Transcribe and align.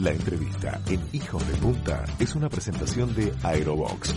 La 0.00 0.10
entrevista 0.12 0.80
en 0.88 1.00
Hijos 1.12 1.46
de 1.46 1.54
Punta 1.58 2.06
es 2.18 2.34
una 2.34 2.48
presentación 2.48 3.14
de 3.14 3.34
Aerobox. 3.42 4.14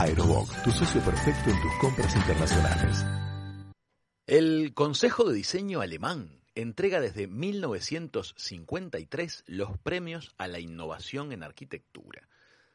Aerobox, 0.00 0.64
tu 0.64 0.72
socio 0.72 1.00
perfecto 1.02 1.50
en 1.50 1.62
tus 1.62 1.72
compras 1.80 2.16
internacionales. 2.16 3.06
El 4.26 4.74
Consejo 4.74 5.28
de 5.28 5.36
Diseño 5.36 5.82
Alemán 5.82 6.40
entrega 6.56 7.00
desde 7.00 7.28
1953 7.28 9.44
los 9.46 9.78
premios 9.78 10.34
a 10.36 10.48
la 10.48 10.58
innovación 10.58 11.30
en 11.30 11.44
arquitectura. 11.44 12.28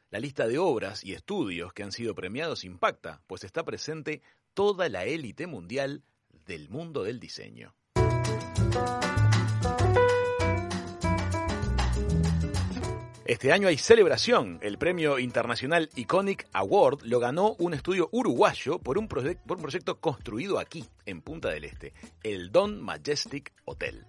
La 0.08 0.18
lista 0.18 0.46
de 0.46 0.56
obras 0.56 1.04
y 1.04 1.12
estudios 1.12 1.74
que 1.74 1.82
han 1.82 1.92
sido 1.92 2.14
premiados 2.14 2.64
impacta, 2.64 3.20
pues 3.26 3.44
está 3.44 3.64
presente 3.64 4.22
toda 4.54 4.88
la 4.88 5.04
élite 5.04 5.46
mundial 5.46 6.04
del 6.46 6.70
mundo 6.70 7.02
del 7.02 7.20
diseño. 7.20 7.74
Este 13.28 13.50
año 13.50 13.66
hay 13.66 13.76
celebración. 13.76 14.60
El 14.62 14.78
premio 14.78 15.18
internacional 15.18 15.90
Iconic 15.96 16.46
Award 16.52 17.00
lo 17.02 17.18
ganó 17.18 17.56
un 17.58 17.74
estudio 17.74 18.08
uruguayo 18.12 18.78
por 18.78 18.98
un, 18.98 19.08
proyecto 19.08 19.98
construido 19.98 20.60
aquí, 20.60 20.84
en 21.06 21.22
Punta 21.22 21.48
del 21.48 21.64
Este, 21.64 21.92
el 22.22 22.52
Don 22.52 22.80
Majestic 22.80 23.52
Hotel. 23.64 24.06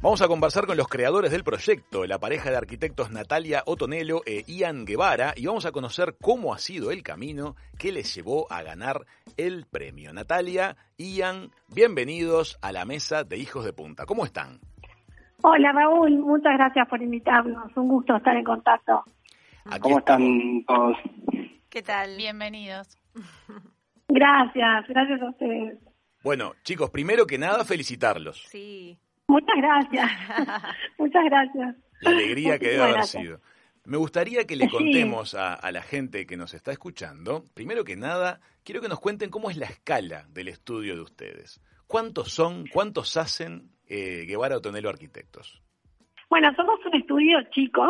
Vamos 0.00 0.22
a 0.22 0.28
conversar 0.28 0.64
con 0.64 0.76
los 0.76 0.86
creadores 0.86 1.32
del 1.32 1.42
proyecto, 1.42 2.06
la 2.06 2.20
pareja 2.20 2.50
de 2.50 2.56
arquitectos 2.56 3.10
Natalia 3.10 3.64
Otonelo 3.66 4.22
e 4.26 4.44
Ian 4.46 4.84
Guevara, 4.84 5.34
y 5.34 5.46
vamos 5.46 5.66
a 5.66 5.72
conocer 5.72 6.14
cómo 6.20 6.54
ha 6.54 6.58
sido 6.58 6.92
el 6.92 7.02
camino 7.02 7.56
que 7.80 7.90
les 7.90 8.14
llevó 8.14 8.46
a 8.52 8.62
ganar 8.62 9.06
el 9.36 9.66
premio. 9.68 10.12
Natalia, 10.12 10.76
Ian, 10.98 11.50
bienvenidos 11.74 12.60
a 12.62 12.70
la 12.70 12.84
mesa 12.84 13.24
de 13.24 13.38
Hijos 13.38 13.64
de 13.64 13.72
Punta. 13.72 14.06
¿Cómo 14.06 14.24
están? 14.24 14.60
Hola 15.42 15.72
Raúl, 15.72 16.16
muchas 16.18 16.54
gracias 16.54 16.88
por 16.88 17.02
invitarnos. 17.02 17.76
Un 17.76 17.88
gusto 17.88 18.14
estar 18.14 18.36
en 18.36 18.44
contacto. 18.44 19.02
¿Cómo 19.80 19.98
están 19.98 20.64
todos? 20.64 20.96
¿Qué 21.68 21.82
tal? 21.82 22.16
Bienvenidos. 22.16 22.96
Gracias, 24.06 24.86
gracias 24.88 25.20
a 25.22 25.30
ustedes. 25.30 25.78
Bueno, 26.22 26.52
chicos, 26.62 26.88
primero 26.90 27.26
que 27.26 27.36
nada, 27.36 27.64
felicitarlos. 27.64 28.44
Sí. 28.46 28.96
Muchas 29.28 29.56
gracias. 29.56 30.10
Muchas 30.98 31.24
gracias. 31.24 31.76
La 32.00 32.10
alegría 32.10 32.58
que 32.58 32.68
debe 32.68 32.82
haber 32.82 33.04
sido. 33.04 33.40
Me 33.84 33.96
gustaría 33.96 34.46
que 34.46 34.56
le 34.56 34.68
contemos 34.68 35.34
a, 35.34 35.70
la 35.70 35.82
gente 35.82 36.26
que 36.26 36.36
nos 36.36 36.52
está 36.54 36.72
escuchando, 36.72 37.44
primero 37.54 37.84
que 37.84 37.96
nada, 37.96 38.40
quiero 38.64 38.80
que 38.80 38.88
nos 38.88 39.00
cuenten 39.00 39.30
cómo 39.30 39.50
es 39.50 39.56
la 39.56 39.66
escala 39.66 40.24
del 40.28 40.48
estudio 40.48 40.94
de 40.94 41.02
ustedes. 41.02 41.62
¿Cuántos 41.86 42.30
son, 42.30 42.66
cuántos 42.70 43.16
hacen 43.16 43.70
eh, 43.86 44.24
Guevara 44.26 44.58
Otonelo 44.58 44.90
Arquitectos? 44.90 45.62
Bueno, 46.28 46.52
somos 46.54 46.84
un 46.84 46.94
estudio 46.96 47.38
chico, 47.50 47.82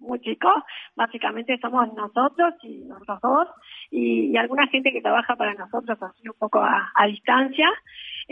muy 0.00 0.20
chico. 0.20 0.50
Básicamente 0.96 1.58
somos 1.62 1.92
nosotros 1.94 2.54
y 2.62 2.84
nosotros 2.84 3.18
dos 3.22 3.48
y, 3.90 4.36
alguna 4.36 4.66
gente 4.66 4.92
que 4.92 5.00
trabaja 5.00 5.34
para 5.36 5.54
nosotros 5.54 5.96
así 6.02 6.28
un 6.28 6.36
poco 6.38 6.60
a 6.60 7.06
distancia 7.06 7.70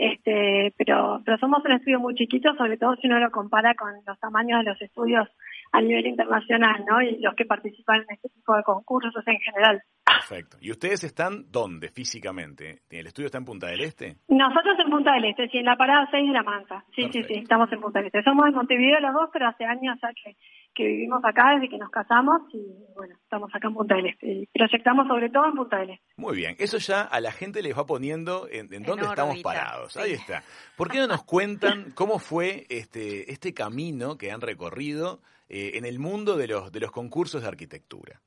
este, 0.01 0.73
pero, 0.79 1.21
pero 1.23 1.37
somos 1.37 1.63
un 1.63 1.73
estudio 1.73 1.99
muy 1.99 2.15
chiquito, 2.15 2.55
sobre 2.55 2.75
todo 2.75 2.95
si 2.95 3.05
uno 3.05 3.19
lo 3.19 3.29
compara 3.29 3.75
con 3.75 3.93
los 4.07 4.19
tamaños 4.19 4.65
de 4.65 4.71
los 4.71 4.81
estudios 4.81 5.29
a 5.71 5.79
nivel 5.79 6.07
internacional, 6.07 6.83
¿no? 6.89 7.03
Y 7.03 7.19
los 7.19 7.35
que 7.35 7.45
participan 7.45 7.97
en 7.97 8.15
este 8.15 8.29
tipo 8.29 8.55
de 8.55 8.63
concursos 8.63 9.13
en 9.27 9.39
general. 9.39 9.79
Perfecto. 10.03 10.57
¿Y 10.59 10.71
ustedes 10.71 11.03
están 11.03 11.51
dónde 11.51 11.89
físicamente? 11.89 12.79
¿El 12.89 13.05
estudio 13.05 13.27
está 13.27 13.37
en 13.37 13.45
Punta 13.45 13.67
del 13.67 13.81
Este? 13.81 14.15
Nosotros 14.27 14.75
en 14.83 14.89
Punta 14.89 15.13
del 15.13 15.25
Este, 15.25 15.47
sí, 15.49 15.59
en 15.59 15.65
la 15.65 15.77
parada 15.77 16.07
6 16.09 16.27
de 16.27 16.33
La 16.33 16.43
Mansa. 16.43 16.83
Sí, 16.95 17.07
sí, 17.13 17.23
sí, 17.23 17.33
estamos 17.35 17.71
en 17.71 17.79
Punta 17.79 17.99
del 17.99 18.07
Este. 18.07 18.23
Somos 18.23 18.45
de 18.45 18.51
Montevideo 18.53 18.99
los 19.01 19.13
dos, 19.13 19.29
pero 19.31 19.49
hace 19.49 19.65
años 19.65 19.99
ya 20.01 20.09
que, 20.13 20.35
que 20.73 20.85
vivimos 20.85 21.23
acá 21.23 21.51
desde 21.55 21.69
que 21.69 21.77
nos 21.77 21.89
casamos 21.89 22.41
y 22.53 22.61
bueno, 22.95 23.15
estamos 23.21 23.53
acá 23.53 23.67
en 23.67 23.73
Punta 23.73 23.95
del 23.95 24.07
Este. 24.07 24.27
Y 24.27 24.45
proyectamos 24.47 25.07
sobre 25.07 25.29
todo 25.29 25.45
en 25.45 25.55
Punta 25.55 25.77
del 25.77 25.91
Este. 25.91 26.05
Muy 26.17 26.35
bien, 26.35 26.55
eso 26.59 26.77
ya 26.77 27.01
a 27.01 27.19
la 27.19 27.31
gente 27.31 27.61
les 27.61 27.77
va 27.77 27.85
poniendo 27.85 28.47
en, 28.49 28.69
dónde 28.83 29.05
estamos 29.05 29.41
parados. 29.41 29.97
Ahí 29.97 30.13
está. 30.13 30.43
¿Por 30.77 30.89
qué 30.89 30.99
no 30.99 31.07
nos 31.07 31.23
cuentan 31.23 31.91
cómo 31.95 32.19
fue 32.19 32.65
este, 32.69 33.31
este 33.31 33.53
camino 33.53 34.17
que 34.17 34.31
han 34.31 34.41
recorrido 34.41 35.21
eh, 35.49 35.71
en 35.75 35.85
el 35.85 35.99
mundo 35.99 36.37
de 36.37 36.47
los, 36.47 36.71
de 36.71 36.79
los 36.79 36.91
concursos 36.91 37.41
de 37.41 37.47
arquitectura? 37.47 38.21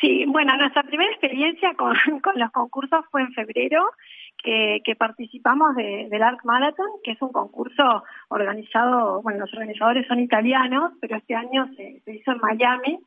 Sí, 0.00 0.24
bueno, 0.26 0.56
nuestra 0.56 0.82
primera 0.84 1.10
experiencia 1.10 1.74
con, 1.74 1.94
los 2.36 2.50
concursos 2.52 3.04
fue 3.10 3.22
en 3.22 3.32
febrero, 3.32 3.90
que, 4.42 4.96
participamos 4.96 5.74
del 5.76 6.22
Arc 6.22 6.44
Marathon, 6.44 6.86
que 7.02 7.12
es 7.12 7.22
un 7.22 7.32
concurso 7.32 8.04
organizado, 8.28 9.22
bueno, 9.22 9.40
los 9.40 9.52
organizadores 9.52 10.06
son 10.06 10.20
italianos, 10.20 10.92
pero 11.00 11.16
este 11.16 11.34
año 11.34 11.68
se, 11.76 12.02
hizo 12.06 12.32
en 12.32 12.38
Miami, 12.38 12.98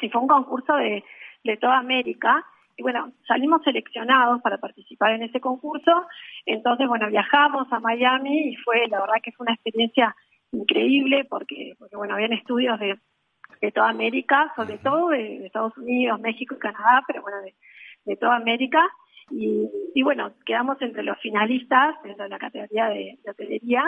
y 0.00 0.08
fue 0.08 0.20
un 0.20 0.28
concurso 0.28 0.74
de, 0.76 1.04
de 1.44 1.56
toda 1.56 1.78
América. 1.78 2.44
Y 2.76 2.82
bueno, 2.82 3.12
salimos 3.26 3.62
seleccionados 3.64 4.40
para 4.40 4.58
participar 4.58 5.12
en 5.12 5.24
ese 5.24 5.40
concurso, 5.40 6.06
entonces, 6.46 6.86
bueno, 6.86 7.08
viajamos 7.08 7.66
a 7.72 7.80
Miami 7.80 8.50
y 8.50 8.56
fue, 8.56 8.86
la 8.88 9.00
verdad 9.00 9.16
que 9.22 9.32
fue 9.32 9.44
una 9.44 9.54
experiencia 9.54 10.14
increíble 10.52 11.24
porque, 11.28 11.74
porque 11.78 11.96
bueno, 11.96 12.14
habían 12.14 12.32
estudios 12.32 12.78
de, 12.78 12.98
de 13.60 13.72
toda 13.72 13.88
América, 13.88 14.52
sobre 14.56 14.78
todo 14.78 15.08
de, 15.08 15.46
Estados 15.46 15.76
Unidos, 15.76 16.20
México 16.20 16.54
y 16.54 16.58
Canadá, 16.58 17.02
pero 17.06 17.22
bueno, 17.22 17.40
de, 17.42 17.54
de 18.04 18.16
toda 18.16 18.36
América. 18.36 18.80
Y, 19.30 20.02
bueno, 20.02 20.32
quedamos 20.44 20.80
entre 20.80 21.02
los 21.02 21.18
finalistas 21.18 21.96
dentro 22.02 22.24
de 22.24 22.30
la 22.30 22.38
categoría 22.38 22.88
de, 22.88 23.18
de 23.22 23.30
hotelería. 23.30 23.84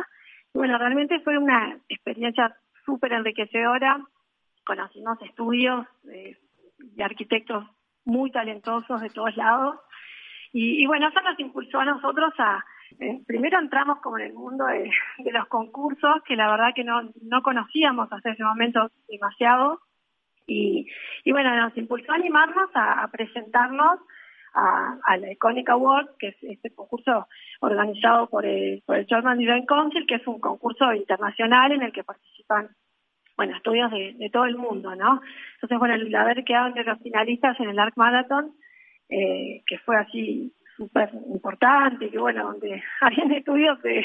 Y 0.52 0.58
bueno, 0.58 0.78
realmente 0.78 1.20
fue 1.20 1.38
una 1.38 1.78
experiencia 1.88 2.54
súper 2.84 3.12
enriquecedora. 3.12 4.00
Conocimos 4.64 5.20
estudios 5.22 5.86
de, 6.02 6.36
arquitectos 7.02 7.64
muy 8.04 8.30
talentosos 8.30 9.00
de 9.00 9.10
todos 9.10 9.36
lados. 9.36 9.76
Y, 10.52 10.82
y 10.82 10.86
bueno, 10.86 11.08
eso 11.08 11.20
nos 11.20 11.38
impulsó 11.38 11.80
a 11.80 11.84
nosotros 11.84 12.32
a, 12.38 12.64
eh, 12.98 13.20
primero 13.26 13.58
entramos 13.58 14.00
como 14.00 14.18
en 14.18 14.26
el 14.26 14.32
mundo 14.32 14.64
de, 14.66 14.90
los 15.32 15.46
concursos, 15.46 16.22
que 16.26 16.36
la 16.36 16.50
verdad 16.50 16.74
que 16.74 16.84
no, 16.84 17.10
no 17.22 17.42
conocíamos 17.42 18.12
hasta 18.12 18.32
ese 18.32 18.42
momento 18.42 18.90
demasiado. 19.08 19.80
Y, 20.46 20.88
y 21.24 21.32
bueno, 21.32 21.54
nos 21.54 21.76
impulsó 21.76 22.12
a 22.12 22.16
animarnos 22.16 22.70
a, 22.74 23.08
presentarnos 23.12 24.00
a, 24.54 25.16
la 25.16 25.32
Iconic 25.32 25.68
Award, 25.68 26.16
que 26.18 26.28
es 26.28 26.36
este 26.42 26.70
concurso 26.74 27.26
organizado 27.60 28.28
por 28.28 28.44
el, 28.46 28.82
por 28.86 28.96
el 28.96 29.06
German 29.06 29.38
Design 29.38 29.66
Council, 29.66 30.06
que 30.06 30.16
es 30.16 30.26
un 30.26 30.40
concurso 30.40 30.92
internacional 30.92 31.72
en 31.72 31.82
el 31.82 31.92
que 31.92 32.04
participan 32.04 32.70
bueno, 33.36 33.56
estudios 33.56 33.90
de, 33.90 34.30
todo 34.30 34.44
el 34.44 34.58
mundo, 34.58 34.94
¿no? 34.94 35.22
Entonces, 35.54 35.78
bueno, 35.78 35.94
el 35.94 36.14
haber 36.14 36.44
quedado 36.44 36.68
entre 36.68 36.84
los 36.84 36.98
finalistas 36.98 37.58
en 37.58 37.70
el 37.70 37.78
Arc 37.78 37.96
Marathon, 37.96 38.52
eh, 39.08 39.62
que 39.66 39.78
fue 39.78 39.96
así 39.96 40.52
súper 40.76 41.10
importante, 41.32 42.10
que 42.10 42.18
bueno, 42.18 42.44
donde 42.44 42.82
habían 43.00 43.32
estudios 43.32 43.80
de 43.82 44.04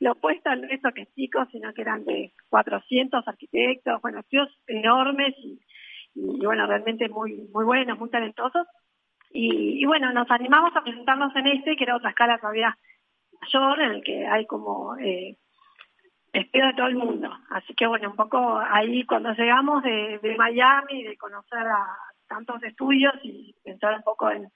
lo 0.00 0.12
opuesto 0.12 0.48
al 0.48 0.66
resto 0.66 0.92
que 0.94 1.06
chicos, 1.14 1.46
sino 1.52 1.74
que 1.74 1.82
eran 1.82 2.04
de 2.06 2.32
400 2.48 3.28
arquitectos, 3.28 4.00
bueno, 4.00 4.20
estudios 4.20 4.48
enormes 4.66 5.34
y, 5.38 5.60
y, 6.14 6.44
bueno, 6.44 6.66
realmente 6.66 7.08
muy 7.10 7.48
muy 7.52 7.66
buenos, 7.66 7.98
muy 7.98 8.08
talentosos. 8.08 8.66
Y, 9.32 9.82
y, 9.82 9.84
bueno, 9.86 10.12
nos 10.12 10.30
animamos 10.30 10.74
a 10.76 10.82
presentarnos 10.82 11.34
en 11.36 11.46
este, 11.46 11.76
que 11.76 11.84
era 11.84 11.96
otra 11.96 12.10
escala 12.10 12.38
todavía 12.38 12.76
mayor, 13.40 13.80
en 13.80 13.90
el 13.92 14.02
que 14.02 14.26
hay 14.26 14.46
como 14.46 14.96
eh, 14.98 15.36
espero 16.32 16.68
de 16.68 16.74
todo 16.74 16.86
el 16.86 16.96
mundo. 16.96 17.30
Así 17.50 17.74
que 17.74 17.86
bueno, 17.86 18.10
un 18.10 18.16
poco 18.16 18.58
ahí 18.58 19.04
cuando 19.04 19.32
llegamos 19.32 19.82
de, 19.82 20.34
Miami, 20.36 21.04
de 21.04 21.16
conocer 21.16 21.66
a 21.66 21.96
tantos 22.28 22.62
estudios 22.62 23.14
y 23.22 23.54
pensar 23.64 23.94
un 23.94 24.02
poco 24.02 24.30
en, 24.30 24.48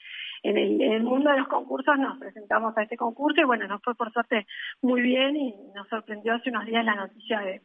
en 0.45 0.57
el, 0.81 1.03
mundo 1.03 1.31
de 1.31 1.39
los 1.39 1.49
concursos 1.49 1.99
nos 1.99 2.19
presentamos 2.19 2.77
a 2.79 2.83
este 2.83 2.97
concurso 2.97 3.41
y 3.41 3.45
bueno, 3.45 3.67
nos 3.67 3.83
fue 3.83 3.97
por 3.97 4.13
suerte 4.13 4.47
muy 4.81 5.01
bien 5.03 5.35
y 5.37 5.55
nos 5.75 5.89
sorprendió 5.89 6.35
hace 6.35 6.51
unos 6.51 6.67
días 6.67 6.85
la 6.85 6.95
noticia 6.95 7.41
de, 7.41 7.63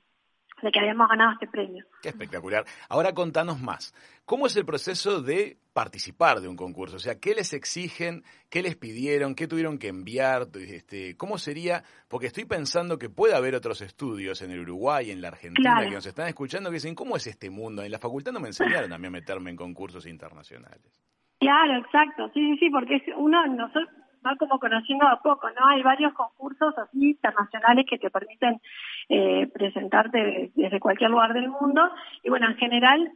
que 0.61 0.79
habíamos 0.79 1.07
ganado 1.07 1.33
este 1.33 1.47
premio. 1.47 1.85
Qué 2.01 2.09
espectacular. 2.09 2.65
Ahora 2.89 3.13
contanos 3.13 3.59
más. 3.59 3.93
¿Cómo 4.25 4.47
es 4.47 4.55
el 4.55 4.65
proceso 4.65 5.21
de 5.21 5.57
participar 5.73 6.39
de 6.39 6.47
un 6.47 6.55
concurso? 6.55 6.97
O 6.97 6.99
sea, 6.99 7.19
¿qué 7.19 7.33
les 7.33 7.53
exigen? 7.53 8.23
¿Qué 8.49 8.61
les 8.61 8.75
pidieron? 8.75 9.33
¿Qué 9.33 9.47
tuvieron 9.47 9.79
que 9.79 9.87
enviar? 9.87 10.47
Este, 10.53 11.17
¿Cómo 11.17 11.37
sería? 11.37 11.83
Porque 12.07 12.27
estoy 12.27 12.45
pensando 12.45 12.99
que 12.99 13.09
puede 13.09 13.35
haber 13.35 13.55
otros 13.55 13.81
estudios 13.81 14.41
en 14.41 14.51
el 14.51 14.59
Uruguay, 14.59 15.11
en 15.11 15.21
la 15.21 15.29
Argentina, 15.29 15.81
que 15.81 15.91
nos 15.91 16.05
están 16.05 16.27
escuchando, 16.27 16.69
que 16.69 16.75
dicen, 16.75 16.95
¿cómo 16.95 17.15
es 17.15 17.25
este 17.27 17.49
mundo? 17.49 17.81
En 17.81 17.91
la 17.91 17.99
facultad 17.99 18.31
no 18.31 18.39
me 18.39 18.49
enseñaron 18.49 18.93
a 18.93 18.97
mí 18.97 19.07
a 19.07 19.11
meterme 19.11 19.49
en 19.49 19.55
concursos 19.55 20.05
internacionales. 20.05 21.01
Claro, 21.39 21.77
exacto, 21.77 22.29
sí, 22.33 22.41
sí, 22.51 22.57
sí, 22.59 22.69
porque 22.69 23.01
uno 23.15 23.47
nosotros 23.47 23.87
va 24.25 24.35
como 24.37 24.59
conociendo 24.59 25.07
a 25.07 25.21
poco, 25.21 25.49
¿no? 25.49 25.67
Hay 25.67 25.83
varios 25.83 26.13
concursos 26.13 26.77
así 26.77 27.11
internacionales 27.11 27.85
que 27.89 27.97
te 27.97 28.09
permiten 28.09 28.61
eh, 29.09 29.47
presentarte 29.53 30.51
desde 30.55 30.79
cualquier 30.79 31.09
lugar 31.09 31.33
del 31.33 31.49
mundo 31.49 31.81
y 32.23 32.29
bueno, 32.29 32.47
en 32.47 32.57
general, 32.57 33.11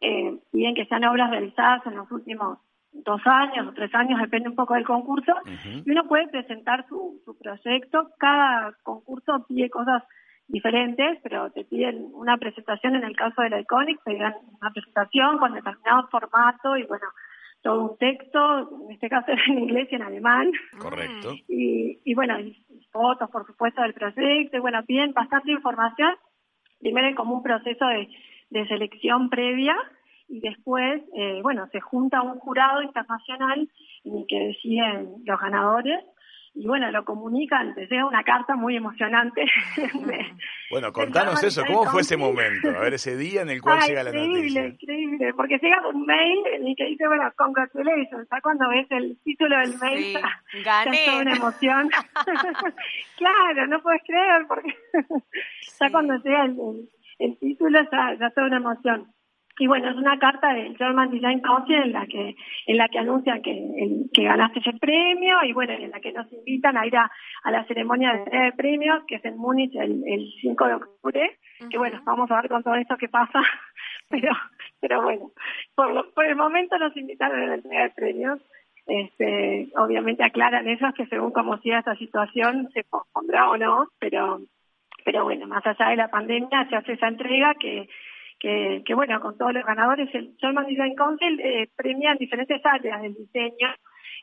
eh, 0.00 0.38
bien 0.52 0.74
que 0.74 0.86
sean 0.86 1.04
obras 1.04 1.30
realizadas 1.30 1.86
en 1.86 1.96
los 1.96 2.10
últimos 2.10 2.58
dos 2.92 3.20
años 3.26 3.68
o 3.68 3.72
tres 3.72 3.94
años, 3.94 4.20
depende 4.20 4.48
un 4.48 4.56
poco 4.56 4.74
del 4.74 4.86
concurso, 4.86 5.32
y 5.84 5.90
uno 5.90 6.08
puede 6.08 6.28
presentar 6.28 6.86
su, 6.88 7.20
su 7.24 7.36
proyecto. 7.38 8.10
Cada 8.18 8.72
concurso 8.82 9.44
pide 9.46 9.68
cosas 9.68 10.02
diferentes, 10.48 11.18
pero 11.22 11.50
te 11.50 11.64
piden 11.64 12.08
una 12.12 12.36
presentación 12.38 12.94
en 12.94 13.04
el 13.04 13.16
caso 13.16 13.42
de 13.42 13.50
la 13.50 13.60
Iconic, 13.60 14.02
te 14.04 14.16
dan 14.16 14.34
una 14.60 14.70
presentación 14.70 15.38
con 15.38 15.54
determinado 15.54 16.08
formato 16.08 16.76
y 16.76 16.84
bueno, 16.84 17.06
todo 17.66 17.82
un 17.82 17.98
texto, 17.98 18.70
en 18.84 18.92
este 18.92 19.08
caso 19.08 19.32
en 19.48 19.58
inglés 19.58 19.88
y 19.90 19.96
en 19.96 20.02
alemán. 20.02 20.52
Correcto. 20.78 21.34
Y, 21.48 21.98
y 22.04 22.14
bueno, 22.14 22.36
fotos, 22.92 23.28
por 23.30 23.44
supuesto, 23.44 23.82
del 23.82 23.92
proyecto, 23.92 24.56
y 24.56 24.60
bueno, 24.60 24.84
piden 24.86 25.12
bastante 25.12 25.50
información, 25.50 26.14
primero 26.78 27.12
como 27.16 27.34
un 27.34 27.42
proceso 27.42 27.84
de, 27.88 28.08
de 28.50 28.68
selección 28.68 29.28
previa, 29.30 29.74
y 30.28 30.40
después, 30.40 31.02
eh, 31.14 31.40
bueno, 31.42 31.66
se 31.72 31.80
junta 31.80 32.22
un 32.22 32.38
jurado 32.38 32.82
internacional 32.82 33.68
en 34.04 34.16
el 34.16 34.26
que 34.28 34.38
deciden 34.38 35.22
los 35.24 35.40
ganadores 35.40 36.04
y 36.58 36.66
bueno, 36.66 36.90
lo 36.90 37.04
comunican, 37.04 37.74
te 37.74 37.86
llega 37.86 38.06
una 38.06 38.24
carta 38.24 38.56
muy 38.56 38.76
emocionante. 38.76 39.44
bueno, 40.70 40.90
contanos 40.90 41.42
eso, 41.44 41.62
¿cómo 41.66 41.84
fue 41.84 42.00
ese 42.00 42.16
momento? 42.16 42.70
A 42.70 42.80
ver, 42.80 42.94
ese 42.94 43.14
día 43.14 43.42
en 43.42 43.50
el 43.50 43.60
cual 43.60 43.80
llega 43.86 44.02
la 44.02 44.10
noticia. 44.10 44.64
Increíble, 44.64 44.68
increíble, 44.68 45.34
porque 45.34 45.58
llega 45.58 45.86
un 45.86 46.06
mail 46.06 46.38
en 46.54 46.66
el 46.66 46.74
que 46.74 46.86
dice, 46.86 47.06
bueno, 47.06 47.30
congratulations, 47.36 48.26
¿sabes 48.28 48.42
cuando 48.42 48.70
ves 48.70 48.86
el 48.88 49.18
título 49.22 49.58
del 49.58 49.78
mail? 49.78 50.16
Sí, 50.50 50.62
gané. 50.64 51.04
toda 51.04 51.20
una 51.20 51.36
emoción. 51.36 51.90
claro, 53.18 53.66
no 53.66 53.82
puedes 53.82 54.02
creer, 54.06 54.46
porque 54.48 54.74
ya 55.78 55.90
cuando 55.90 56.14
llega 56.24 56.46
el, 56.46 56.88
el, 57.18 57.38
título 57.38 57.78
ya, 57.92 58.16
ya 58.18 58.30
toda 58.30 58.46
una 58.46 58.56
emoción 58.56 59.12
y 59.58 59.66
bueno 59.66 59.90
es 59.90 59.96
una 59.96 60.18
carta 60.18 60.52
del 60.52 60.76
German 60.76 61.10
Design 61.10 61.40
Council 61.40 61.76
en 61.76 61.92
la 61.92 62.06
que 62.06 62.36
en 62.66 62.76
la 62.76 62.88
que 62.88 62.98
anuncian 62.98 63.42
que, 63.42 64.06
que 64.12 64.24
ganaste 64.24 64.60
ese 64.60 64.72
premio 64.74 65.42
y 65.44 65.52
bueno 65.52 65.72
en 65.72 65.90
la 65.90 66.00
que 66.00 66.12
nos 66.12 66.30
invitan 66.32 66.76
a 66.76 66.86
ir 66.86 66.96
a, 66.96 67.10
la 67.44 67.64
ceremonia 67.64 68.12
de 68.12 68.52
premios 68.56 69.04
que 69.06 69.16
es 69.16 69.24
en 69.24 69.38
Múnich 69.38 69.74
el, 69.74 70.02
el 70.06 70.32
5 70.40 70.66
de 70.66 70.74
octubre 70.74 71.38
que 71.70 71.78
bueno 71.78 72.00
vamos 72.04 72.30
a 72.30 72.36
ver 72.40 72.50
con 72.50 72.62
todo 72.62 72.74
esto 72.74 72.96
que 72.96 73.08
pasa 73.08 73.40
pero 74.10 74.32
pero 74.80 75.02
bueno 75.02 75.30
por, 75.74 76.12
por 76.12 76.24
el 76.26 76.36
momento 76.36 76.78
nos 76.78 76.96
invitaron 76.96 77.40
a 77.42 77.46
la 77.46 77.54
entrega 77.54 77.82
de 77.82 77.90
premios. 77.90 78.40
Este, 78.86 79.68
obviamente 79.76 80.22
aclaran 80.22 80.68
ellos 80.68 80.94
que 80.94 81.06
según 81.06 81.32
cómo 81.32 81.58
siga 81.58 81.80
esta 81.80 81.96
situación 81.96 82.70
se 82.72 82.84
pospondrá 82.84 83.50
o 83.50 83.56
no 83.56 83.88
pero 83.98 84.42
pero 85.04 85.24
bueno 85.24 85.48
más 85.48 85.66
allá 85.66 85.88
de 85.88 85.96
la 85.96 86.08
pandemia 86.08 86.68
se 86.68 86.76
hace 86.76 86.92
esa 86.92 87.08
entrega 87.08 87.54
que 87.54 87.88
que, 88.84 88.94
bueno, 88.94 89.20
con 89.20 89.36
todos 89.36 89.52
los 89.52 89.64
ganadores, 89.64 90.08
el 90.14 90.34
German 90.38 90.66
Design 90.66 90.94
Council 90.94 91.40
premia 91.76 92.12
en 92.12 92.18
diferentes 92.18 92.64
áreas 92.64 93.02
del 93.02 93.14
diseño, 93.14 93.68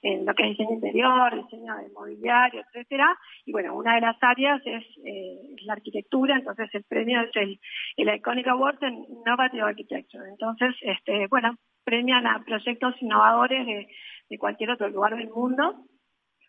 en 0.01 0.25
lo 0.25 0.33
que 0.33 0.43
es 0.43 0.49
diseño 0.49 0.73
interior, 0.73 1.35
diseño 1.43 1.75
de 1.77 1.89
mobiliario, 1.89 2.61
etcétera. 2.61 3.17
Y 3.45 3.51
bueno, 3.53 3.75
una 3.75 3.95
de 3.95 4.01
las 4.01 4.17
áreas 4.21 4.61
es 4.65 4.83
eh, 5.05 5.55
la 5.63 5.73
arquitectura, 5.73 6.35
entonces 6.35 6.69
el 6.73 6.83
premio 6.83 7.21
es 7.21 7.35
el, 7.35 7.59
el 7.97 8.15
Iconic 8.15 8.47
Award 8.47 8.83
en 8.83 9.05
Innovative 9.09 9.63
Architecture. 9.63 10.29
Entonces, 10.29 10.75
este, 10.81 11.27
bueno, 11.27 11.55
premian 11.85 12.27
a 12.27 12.43
proyectos 12.45 13.01
innovadores 13.01 13.65
de, 13.65 13.87
de 14.29 14.37
cualquier 14.37 14.71
otro 14.71 14.89
lugar 14.89 15.15
del 15.15 15.29
mundo. 15.29 15.75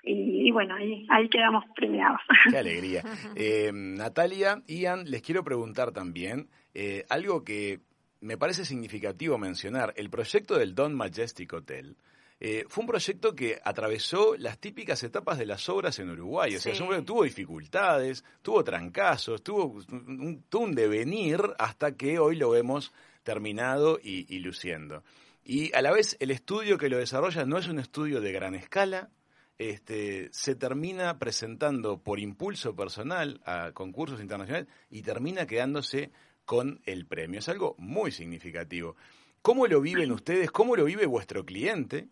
Y, 0.06 0.48
y, 0.48 0.50
bueno, 0.50 0.74
ahí, 0.74 1.06
ahí 1.10 1.28
quedamos 1.28 1.64
premiados. 1.74 2.20
Qué 2.50 2.58
alegría. 2.58 3.02
Eh, 3.36 3.70
Natalia, 3.72 4.62
Ian, 4.66 5.10
les 5.10 5.22
quiero 5.22 5.42
preguntar 5.42 5.92
también, 5.92 6.48
eh, 6.72 7.04
algo 7.08 7.42
que 7.42 7.80
me 8.20 8.38
parece 8.38 8.64
significativo 8.64 9.38
mencionar, 9.38 9.92
el 9.96 10.08
proyecto 10.08 10.56
del 10.56 10.74
Don 10.74 10.94
Majestic 10.94 11.52
Hotel. 11.52 11.96
Eh, 12.40 12.64
fue 12.68 12.82
un 12.82 12.88
proyecto 12.88 13.34
que 13.34 13.58
atravesó 13.64 14.36
las 14.36 14.58
típicas 14.58 15.02
etapas 15.02 15.38
de 15.38 15.46
las 15.46 15.68
obras 15.68 15.98
en 15.98 16.10
Uruguay. 16.10 16.54
O 16.56 16.60
sea, 16.60 16.74
tuvo 17.04 17.24
dificultades, 17.24 18.24
tuvo 18.42 18.64
trancazos, 18.64 19.42
tuvo 19.42 19.66
un, 19.66 20.44
tuvo 20.48 20.64
un 20.64 20.74
devenir 20.74 21.40
hasta 21.58 21.96
que 21.96 22.18
hoy 22.18 22.36
lo 22.36 22.50
vemos 22.50 22.92
terminado 23.22 23.98
y, 24.02 24.26
y 24.34 24.40
luciendo. 24.40 25.02
Y 25.44 25.74
a 25.74 25.82
la 25.82 25.92
vez 25.92 26.16
el 26.20 26.30
estudio 26.30 26.78
que 26.78 26.88
lo 26.88 26.98
desarrolla 26.98 27.44
no 27.44 27.58
es 27.58 27.68
un 27.68 27.78
estudio 27.78 28.20
de 28.20 28.32
gran 28.32 28.54
escala, 28.54 29.10
este, 29.58 30.28
se 30.32 30.54
termina 30.56 31.18
presentando 31.18 32.02
por 32.02 32.18
impulso 32.18 32.74
personal 32.74 33.40
a 33.44 33.72
concursos 33.72 34.20
internacionales 34.20 34.68
y 34.90 35.02
termina 35.02 35.46
quedándose 35.46 36.10
con 36.44 36.80
el 36.86 37.06
premio. 37.06 37.38
Es 37.38 37.48
algo 37.48 37.74
muy 37.78 38.10
significativo. 38.10 38.96
¿Cómo 39.42 39.66
lo 39.66 39.80
viven 39.80 40.12
ustedes? 40.12 40.50
¿Cómo 40.50 40.76
lo 40.76 40.84
vive 40.84 41.06
vuestro 41.06 41.44
cliente? 41.44 42.08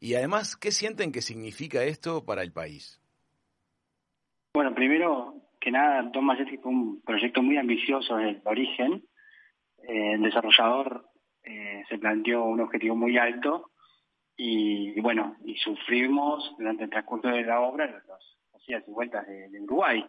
Y 0.00 0.14
además, 0.14 0.56
¿qué 0.56 0.70
sienten 0.70 1.12
que 1.12 1.22
significa 1.22 1.82
esto 1.82 2.24
para 2.24 2.42
el 2.42 2.52
país? 2.52 3.00
Bueno, 4.54 4.74
primero 4.74 5.34
que 5.60 5.70
nada, 5.70 6.10
Tom 6.12 6.26
Majeski 6.26 6.58
fue 6.58 6.70
un 6.70 7.00
proyecto 7.00 7.42
muy 7.42 7.56
ambicioso 7.56 8.16
desde 8.16 8.30
el 8.32 8.42
origen. 8.44 9.04
Eh, 9.88 10.12
el 10.12 10.22
desarrollador 10.22 11.08
eh, 11.42 11.82
se 11.88 11.98
planteó 11.98 12.44
un 12.44 12.60
objetivo 12.60 12.94
muy 12.94 13.16
alto 13.16 13.70
y, 14.36 15.00
bueno, 15.00 15.36
y 15.44 15.56
sufrimos 15.56 16.54
durante 16.58 16.84
el 16.84 16.90
transcurso 16.90 17.28
de 17.28 17.42
la 17.42 17.60
obra 17.60 17.86
los, 17.86 18.34
y 18.66 18.90
vueltas 18.90 19.26
de, 19.26 19.60
Uruguay, 19.60 20.04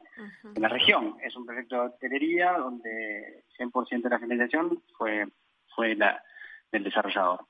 en 0.55 0.61
la 0.61 0.69
región. 0.69 1.17
Es 1.21 1.35
un 1.35 1.45
proyecto 1.45 1.75
de 1.75 1.87
hotelería 1.87 2.53
donde 2.53 3.43
100% 3.59 4.01
de 4.01 4.09
la 4.09 4.19
financiación 4.19 4.81
fue, 4.97 5.27
fue 5.75 5.95
la 5.95 6.23
del 6.71 6.85
desarrollador. 6.85 7.41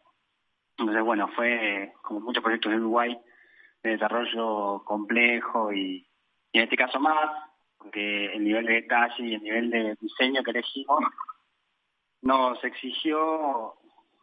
Entonces, 0.78 1.04
bueno, 1.04 1.28
fue 1.36 1.94
como 2.02 2.22
muchos 2.22 2.44
proyectos 2.44 2.72
de 2.72 2.80
Uruguay 2.80 3.18
de 3.84 3.92
desarrollo 3.92 4.84
complejo 4.84 5.72
y, 5.72 6.08
en 6.54 6.64
este 6.64 6.76
caso 6.76 7.00
más, 7.00 7.32
porque 7.78 8.34
el 8.34 8.44
nivel 8.44 8.66
de 8.66 8.74
detalle 8.74 9.24
y 9.24 9.36
el 9.36 9.44
nivel 9.44 9.70
de 9.70 9.96
diseño 10.02 10.44
que 10.44 10.52
elegimos 10.52 11.04
nos 12.22 12.64
exigió 12.64 13.76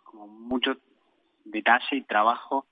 como 0.02 0.26
mucho 0.26 0.76
detalle 1.44 1.96
y 1.96 2.02
trabajo 2.02 2.66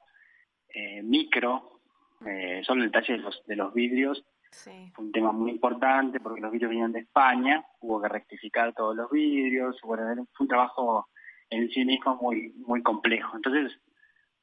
eh, 0.68 1.02
micro 1.02 1.80
eh, 2.26 2.62
solo 2.64 2.82
el 2.82 2.90
detalle 2.90 3.14
de 3.14 3.18
los, 3.20 3.42
de 3.46 3.56
los 3.56 3.72
vidrios 3.74 4.24
fue 4.52 5.04
un 5.04 5.12
tema 5.12 5.32
muy 5.32 5.52
importante 5.52 6.20
porque 6.20 6.40
los 6.40 6.50
vidrios 6.50 6.70
venían 6.70 6.92
de 6.92 7.00
España, 7.00 7.64
hubo 7.80 8.02
que 8.02 8.08
rectificar 8.08 8.74
todos 8.74 8.96
los 8.96 9.10
vidrios, 9.10 9.80
bueno, 9.82 10.26
fue 10.32 10.44
un 10.44 10.48
trabajo 10.48 11.08
en 11.50 11.70
sí 11.70 11.84
mismo 11.84 12.16
muy, 12.16 12.52
muy 12.66 12.82
complejo. 12.82 13.36
Entonces, 13.36 13.78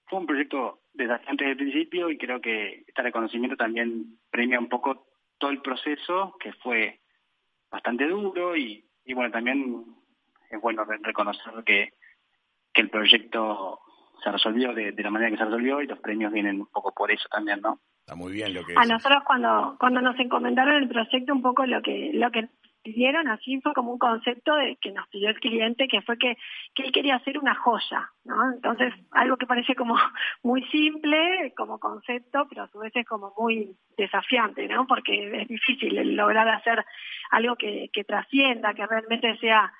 fue 0.05 0.19
un 0.19 0.25
proyecto 0.25 0.81
desafiante 0.93 1.43
desde 1.43 1.51
el 1.51 1.57
principio 1.57 2.09
y 2.09 2.17
creo 2.17 2.39
que 2.41 2.85
este 2.87 3.01
reconocimiento 3.01 3.57
también 3.57 4.17
premia 4.31 4.59
un 4.59 4.69
poco 4.69 5.07
todo 5.37 5.51
el 5.51 5.61
proceso, 5.61 6.35
que 6.39 6.53
fue 6.53 7.01
bastante 7.69 8.07
duro 8.07 8.55
y, 8.55 8.85
y 9.05 9.13
bueno, 9.13 9.31
también 9.31 9.85
es 10.49 10.61
bueno 10.61 10.85
reconocer 10.85 11.63
que, 11.65 11.93
que 12.73 12.81
el 12.81 12.89
proyecto 12.89 13.81
se 14.23 14.31
resolvió 14.31 14.73
de, 14.73 14.93
la 14.97 15.09
manera 15.09 15.31
que 15.31 15.37
se 15.37 15.45
resolvió 15.45 15.81
y 15.81 15.87
los 15.87 15.99
premios 15.99 16.31
vienen 16.31 16.59
un 16.59 16.67
poco 16.67 16.93
por 16.93 17.11
eso 17.11 17.27
también, 17.29 17.61
¿no? 17.61 17.79
Está 17.99 18.15
muy 18.15 18.33
bien 18.33 18.53
lo 18.53 18.63
que 18.63 18.73
A 18.75 18.85
nosotros 18.85 19.23
cuando 19.25 19.75
cuando 19.79 20.01
nos 20.01 20.17
encomendaron 20.19 20.75
el 20.75 20.87
proyecto 20.87 21.33
un 21.33 21.41
poco 21.41 21.65
lo 21.65 21.81
que 21.81 22.11
lo 22.13 22.31
que 22.31 22.47
pidieron 22.87 23.27
así 23.27 23.59
fue 23.59 23.73
como 23.73 23.91
un 23.91 23.97
concepto 23.97 24.55
de 24.55 24.77
que 24.77 24.93
nos 24.93 25.05
pidió 25.09 25.29
el 25.29 25.39
cliente 25.41 25.89
que 25.89 26.01
fue 26.01 26.17
que, 26.17 26.37
que 26.73 26.83
él 26.83 26.93
quería 26.93 27.15
hacer 27.15 27.37
una 27.37 27.53
joya, 27.53 28.09
¿no? 28.23 28.53
Entonces, 28.53 28.93
algo 29.11 29.35
que 29.35 29.45
parece 29.45 29.75
como 29.75 29.95
muy 30.43 30.63
simple 30.69 31.53
como 31.57 31.79
concepto, 31.79 32.47
pero 32.47 32.63
a 32.63 32.69
su 32.69 32.79
vez 32.79 32.95
es 32.95 33.05
como 33.05 33.33
muy 33.37 33.75
desafiante, 33.97 34.69
¿no? 34.69 34.87
Porque 34.87 35.41
es 35.41 35.47
difícil 35.49 36.15
lograr 36.15 36.47
hacer 36.47 36.85
algo 37.31 37.57
que, 37.57 37.89
que 37.91 38.05
trascienda, 38.05 38.73
que 38.73 38.87
realmente 38.87 39.37
sea, 39.39 39.73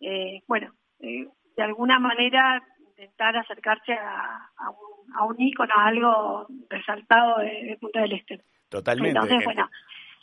eh, 0.00 0.42
bueno, 0.48 0.72
eh, 1.00 1.28
de 1.56 1.62
alguna 1.62 1.98
manera 1.98 2.62
intentar 2.96 3.36
acercarse 3.36 3.92
a, 3.92 4.50
a, 4.56 4.70
un, 4.70 5.14
a 5.16 5.24
un 5.24 5.40
ícono, 5.40 5.72
a 5.74 5.86
algo 5.86 6.46
resaltado 6.68 7.38
de, 7.40 7.76
Punta 7.80 8.00
del 8.00 8.12
Este. 8.12 8.40
Totalmente. 8.68 9.18
Entonces, 9.18 9.44
bueno, 9.44 9.68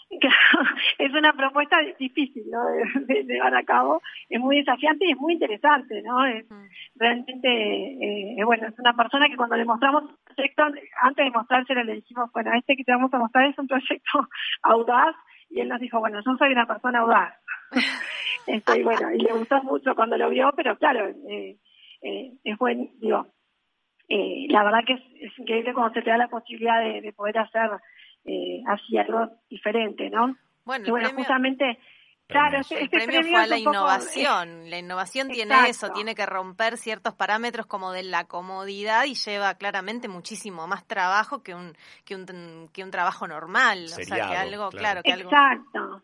es 0.98 1.14
una 1.14 1.34
propuesta 1.34 1.78
difícil 2.00 2.44
¿no? 2.50 2.60
de, 3.06 3.24
llevar 3.24 3.56
a 3.56 3.64
cabo, 3.64 4.02
es 4.30 4.40
muy 4.40 4.58
desafiante 4.58 5.06
y 5.06 5.12
es 5.12 5.18
muy 5.18 5.34
interesante, 5.34 6.02
¿no? 6.02 6.26
Es, 6.26 6.50
mm. 6.50 6.66
realmente, 6.96 7.48
eh, 7.48 8.44
bueno, 8.44 8.68
es 8.68 8.78
una 8.80 8.94
persona 8.94 9.28
que 9.30 9.38
cuando 9.38 9.56
le 9.56 9.66
mostramos 9.66 10.04
el 10.04 10.36
proyecto, 10.36 10.64
antes 11.02 11.26
de 11.26 11.32
mostrárselo 11.32 11.84
le 11.84 11.96
dijimos, 11.96 12.30
bueno, 12.34 12.52
este 12.54 12.76
que 12.76 12.84
te 12.84 12.92
vamos 12.92 13.14
a 13.14 13.20
mostrar 13.20 13.46
es 13.46 13.58
un 13.58 13.68
proyecto 13.68 14.28
audaz, 14.64 15.16
y 15.50 15.60
él 15.60 15.68
nos 15.68 15.82
dijo, 15.82 16.00
bueno, 16.00 16.20
yo 16.26 16.36
soy 16.38 16.52
una 16.54 16.66
persona 16.66 17.00
audaz. 17.00 17.34
Esto, 18.48 18.76
y 18.76 18.84
bueno, 18.84 19.12
y 19.12 19.20
le 19.20 19.34
gustó 19.34 19.62
mucho 19.64 19.96
cuando 19.96 20.18
lo 20.18 20.30
vio, 20.30 20.52
pero 20.56 20.78
claro, 20.78 21.10
eh, 21.30 21.58
eh, 22.02 22.34
es 22.44 22.58
bueno, 22.58 22.88
digo, 23.00 23.28
eh, 24.10 24.48
la 24.50 24.64
verdad 24.64 24.80
que 24.86 24.94
es, 24.94 25.38
increíble 25.38 25.74
cuando 25.74 25.94
se 25.94 26.02
te 26.02 26.10
da 26.10 26.18
la 26.18 26.28
posibilidad 26.28 26.82
de, 26.82 27.14
poder 27.14 27.40
hacer 27.40 27.70
eh, 28.26 28.62
así 28.68 28.98
algo 28.98 29.30
diferente, 29.50 30.10
¿no? 30.10 30.36
Bueno, 30.66 30.86
y 30.88 30.92
bueno, 30.92 31.10
justamente 31.16 31.78
Claro, 32.32 32.60
este, 32.60 32.88
premio, 32.88 33.22
fue 33.24 33.36
a 33.36 33.48
la 33.48 33.58
innovación. 33.58 34.70
La 34.70 34.80
innovación 34.80 35.30
tiene 35.30 35.54
eso, 35.68 35.90
tiene 35.90 36.16
que 36.16 36.26
romper 36.26 36.78
ciertos 36.78 37.14
parámetros 37.14 37.66
como 37.66 37.92
de 37.92 38.04
la 38.04 38.26
comodidad 38.26 39.06
y 39.06 39.16
lleva 39.16 39.56
claramente 39.56 40.08
muchísimo 40.08 40.68
más 40.68 40.86
trabajo 40.88 41.44
que 41.44 41.54
un 41.54 41.76
que 42.06 42.16
un, 42.16 42.70
que 42.72 42.84
un 42.84 42.92
trabajo 42.92 43.28
normal. 43.28 43.86
o 43.86 43.88
sea, 43.88 44.30
que 44.30 44.36
algo, 44.36 44.70
claro, 44.70 45.04
que 45.04 45.12
algo. 45.12 45.30
Exacto. 45.30 46.04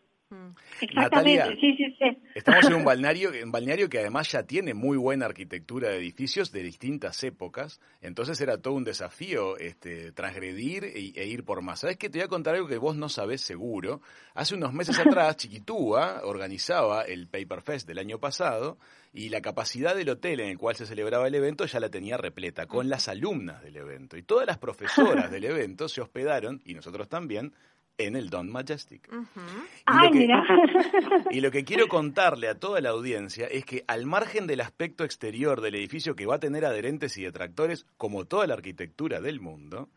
Exactamente, 0.80 1.56
sí, 1.60 1.74
sí, 1.76 1.96
sí. 1.98 2.22
Estamos 2.34 2.66
en 2.66 2.74
un 2.74 2.84
balneario, 2.84 3.30
un 3.42 3.50
balneario 3.50 3.88
que 3.88 3.98
además 3.98 4.30
ya 4.30 4.42
tiene 4.42 4.74
muy 4.74 4.96
buena 4.96 5.26
arquitectura 5.26 5.88
de 5.88 5.96
edificios 5.96 6.52
de 6.52 6.62
distintas 6.62 7.22
épocas, 7.24 7.80
entonces 8.02 8.40
era 8.40 8.58
todo 8.58 8.74
un 8.74 8.84
desafío 8.84 9.56
este, 9.56 10.12
transgredir 10.12 10.84
e, 10.84 11.12
e, 11.14 11.26
ir 11.26 11.44
por 11.44 11.62
más. 11.62 11.80
¿Sabes 11.80 11.96
qué? 11.96 12.10
Te 12.10 12.18
voy 12.18 12.26
a 12.26 12.28
contar 12.28 12.54
algo 12.54 12.68
que 12.68 12.76
vos 12.76 12.96
no 12.96 13.08
sabés 13.08 13.40
seguro. 13.40 14.02
Hace 14.34 14.54
unos 14.54 14.72
meses 14.72 14.98
atrás, 14.98 15.36
Chiquitúa 15.36 16.20
organizaba 16.24 17.02
el 17.02 17.26
Paper 17.26 17.62
Fest 17.62 17.88
del 17.88 17.98
año 17.98 18.18
pasado 18.18 18.78
y 19.12 19.30
la 19.30 19.40
capacidad 19.40 19.96
del 19.96 20.10
hotel 20.10 20.40
en 20.40 20.50
el 20.50 20.58
cual 20.58 20.76
se 20.76 20.86
celebraba 20.86 21.26
el 21.26 21.34
evento 21.34 21.64
ya 21.64 21.80
la 21.80 21.88
tenía 21.88 22.16
repleta, 22.18 22.66
con 22.66 22.88
las 22.88 23.08
alumnas 23.08 23.62
del 23.62 23.76
evento. 23.76 24.16
Y 24.16 24.22
todas 24.22 24.46
las 24.46 24.58
profesoras 24.58 25.30
del 25.30 25.44
evento 25.44 25.88
se 25.88 26.00
hospedaron, 26.00 26.60
y 26.64 26.74
nosotros 26.74 27.08
también, 27.08 27.52
en 27.98 28.16
el 28.16 28.30
Don 28.30 28.50
Majestic. 28.50 29.08
y, 31.30 31.40
lo 31.40 31.50
que, 31.50 31.64
quiero 31.64 31.88
contarle 31.88 32.48
a 32.48 32.58
toda 32.58 32.80
la 32.80 32.90
audiencia 32.90 33.46
es 33.46 33.64
que 33.64 33.84
al 33.86 34.06
margen 34.06 34.46
del 34.46 34.60
aspecto 34.60 35.04
exterior 35.04 35.60
del 35.60 35.74
edificio 35.74 36.16
que 36.16 36.26
va 36.26 36.36
a 36.36 36.40
tener 36.40 36.64
adherentes 36.64 37.16
y 37.18 37.24
detractores, 37.24 37.86
como 37.96 38.24
toda 38.24 38.46
la 38.46 38.54
arquitectura 38.54 39.20
del 39.20 39.40
mundo, 39.40 39.88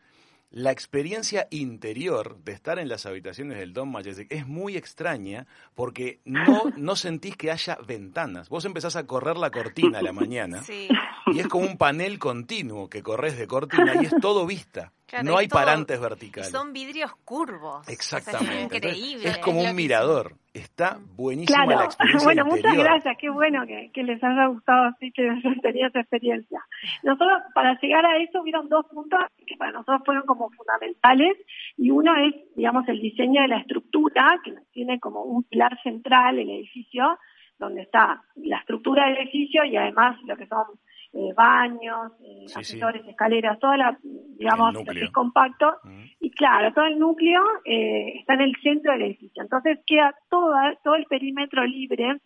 la 0.49 0.71
experiencia 0.71 1.47
interior 1.49 2.37
de 2.43 2.51
estar 2.51 2.77
en 2.77 2.89
las 2.89 3.05
habitaciones 3.05 3.57
del 3.57 3.71
Don 3.71 3.89
Majestic 3.89 4.27
es 4.29 4.45
muy 4.45 4.75
extraña 4.75 5.47
porque 5.75 6.19
no, 6.25 6.63
no 6.75 6.97
sentís 6.97 7.37
que 7.37 7.51
haya 7.51 7.77
ventanas. 7.87 8.49
Vos 8.49 8.65
empezás 8.65 8.97
a 8.97 9.07
correr 9.07 9.37
la 9.37 9.49
cortina 9.49 9.99
a 9.99 10.01
la 10.01 10.11
mañana 10.11 10.61
y 11.27 11.39
es 11.39 11.47
como 11.47 11.65
un 11.65 11.77
panel 11.77 12.19
continuo 12.19 12.89
que 12.89 13.01
corres 13.01 13.37
de 13.37 13.47
cortina 13.47 13.93
y 14.01 14.05
es 14.05 14.13
todo 14.19 14.45
vista 14.45 14.91
no 15.23 15.37
hay 15.37 15.47
parantes 15.47 15.99
verticales. 15.99 16.49
Son 16.49 16.73
vidrios 16.73 17.11
curvos. 17.23 17.87
Exactamente. 17.87 18.55
es 18.55 18.63
increíble. 18.63 19.29
Es 19.29 19.37
como 19.39 19.61
un 19.61 19.75
mirador. 19.75 20.35
Está 20.53 20.99
buenísima 21.15 21.65
la 21.65 21.85
experiencia. 21.85 22.25
Bueno, 22.25 22.45
muchas 22.45 22.75
gracias. 22.75 23.17
Qué 23.17 23.29
bueno 23.29 23.65
que, 23.65 24.03
les 24.03 24.23
haya 24.23 24.47
gustado 24.47 24.85
así, 24.85 25.11
que 25.11 25.29
hayan 25.29 25.61
tenido 25.61 25.87
esa 25.87 26.01
experiencia. 26.01 26.59
Nosotros, 27.03 27.41
para 27.53 27.79
llegar 27.79 28.05
a 28.05 28.17
eso, 28.17 28.41
hubieron 28.41 28.67
dos 28.67 28.85
puntos 28.87 29.19
que 29.45 29.55
para 29.57 29.71
nosotros 29.71 30.01
fueron 30.05 30.25
como 30.25 30.49
fundamentales. 30.51 31.37
Y 31.77 31.91
uno 31.91 32.13
es, 32.17 32.35
digamos, 32.55 32.87
el 32.87 32.99
diseño 32.99 33.41
de 33.41 33.47
la 33.47 33.59
estructura, 33.59 34.39
que 34.43 34.53
tiene 34.71 34.99
como 34.99 35.23
un 35.23 35.43
pilar 35.43 35.77
central 35.83 36.39
el 36.39 36.49
edificio, 36.49 37.17
donde 37.61 37.83
está 37.83 38.21
la 38.35 38.57
estructura 38.57 39.05
del 39.05 39.19
edificio 39.19 39.63
y 39.63 39.77
además 39.77 40.17
lo 40.25 40.35
que 40.35 40.47
son 40.47 40.65
eh, 41.13 41.33
baños, 41.35 42.13
eh, 42.23 42.45
ascensores, 42.55 43.05
escaleras, 43.05 43.59
toda 43.59 43.77
la, 43.77 43.97
digamos, 44.01 44.73
lo 44.73 44.85
que 44.85 45.03
es 45.03 45.11
compacto. 45.11 45.77
Mm. 45.83 46.03
Y 46.19 46.31
claro, 46.31 46.73
todo 46.73 46.85
el 46.85 46.99
núcleo 46.99 47.41
eh, 47.65 48.19
está 48.19 48.35
en 48.35 48.41
el 48.41 48.55
centro 48.63 48.93
del 48.93 49.03
edificio. 49.03 49.43
Entonces 49.43 49.79
queda 49.85 50.15
toda, 50.29 50.75
todo 50.83 50.95
el 50.95 51.05
perímetro 51.05 51.65
libre 51.65 52.19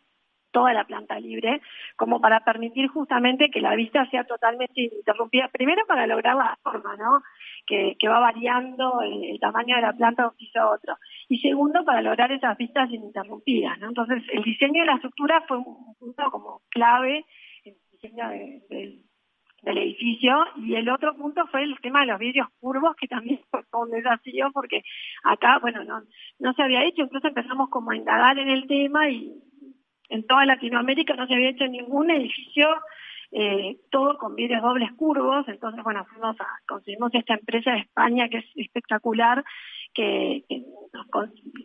toda 0.56 0.72
la 0.72 0.86
planta 0.86 1.20
libre, 1.20 1.62
como 1.98 2.22
para 2.22 2.40
permitir 2.46 2.88
justamente 2.88 3.50
que 3.52 3.60
la 3.60 3.76
vista 3.76 4.10
sea 4.10 4.24
totalmente 4.24 4.84
interrumpida, 4.84 5.50
primero 5.50 5.82
para 5.86 6.08
lograr 6.08 6.38
la 6.38 6.58
forma, 6.64 6.96
¿no? 6.96 7.22
Que, 7.68 7.98
que 8.00 8.08
va 8.08 8.22
variando 8.22 9.02
el, 9.02 9.38
tamaño 9.42 9.76
de 9.76 9.82
la 9.82 9.92
planta 9.92 10.22
de 10.22 10.30
un 10.30 10.36
piso 10.38 10.62
a 10.62 10.72
otro. 10.72 10.96
Y 11.28 11.40
segundo, 11.40 11.84
para 11.84 12.02
lograr 12.02 12.32
esas 12.32 12.58
vistas 12.58 12.90
ininterrumpidas, 12.90 13.78
¿no? 13.80 13.90
Entonces, 13.90 14.24
el 14.32 14.44
diseño 14.44 14.80
de 14.80 14.86
la 14.86 14.96
estructura 14.96 15.44
fue 15.46 15.58
un 15.58 15.94
punto 16.00 16.32
como 16.32 16.62
clave 16.70 17.26
del 18.02 19.78
edificio. 19.78 20.46
Y 20.58 20.76
el 20.76 20.90
otro 20.90 21.16
punto 21.16 21.46
fue 21.48 21.64
el 21.64 21.80
tema 21.82 22.02
de 22.02 22.08
los 22.08 22.20
vidrios 22.20 22.48
curvos, 22.60 22.96
que 22.96 23.08
también 23.08 23.40
fue 23.50 23.62
un 23.74 23.92
desafío 23.92 24.52
porque 24.54 24.84
acá, 25.24 25.60
bueno, 25.60 25.84
no, 25.84 26.02
no 26.40 26.54
se 26.54 26.64
había 26.64 26.84
hecho, 26.86 27.04
incluso 27.04 27.28
empezamos 27.28 27.70
como 27.70 27.92
a 27.92 27.98
indagar 27.98 28.38
en 28.40 28.50
el 28.50 28.68
tema 28.68 29.10
y 29.10 29.34
en 30.10 30.26
toda 30.28 30.46
Latinoamérica 30.46 31.16
no 31.16 31.28
se 31.28 31.34
había 31.34 31.50
hecho 31.50 31.68
ningún 31.68 32.12
edificio 32.12 32.68
eh, 33.32 33.78
todo 33.90 34.18
con 34.18 34.36
vidrios 34.36 34.62
dobles 34.62 34.92
curvos, 34.94 35.48
entonces 35.48 35.84
bueno, 35.84 36.06
fuimos 36.06 36.40
a, 36.40 36.48
conseguimos 36.68 37.14
esta 37.14 37.34
empresa 37.34 37.72
de 37.72 37.80
España 37.80 38.30
que 38.30 38.38
es 38.38 38.46
espectacular, 38.56 39.44
que, 39.94 40.44